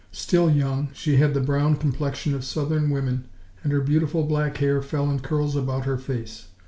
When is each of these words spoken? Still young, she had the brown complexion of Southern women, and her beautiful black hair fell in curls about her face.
Still 0.11 0.49
young, 0.49 0.89
she 0.93 1.17
had 1.17 1.35
the 1.35 1.39
brown 1.41 1.75
complexion 1.75 2.33
of 2.33 2.43
Southern 2.43 2.89
women, 2.89 3.25
and 3.63 3.71
her 3.71 3.81
beautiful 3.81 4.23
black 4.23 4.57
hair 4.57 4.81
fell 4.81 5.07
in 5.11 5.19
curls 5.19 5.55
about 5.55 5.85
her 5.85 5.99
face. 5.99 6.47